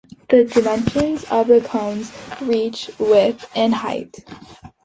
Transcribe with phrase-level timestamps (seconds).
[0.29, 2.11] The dimensions of the cones
[2.41, 4.17] reach width and height.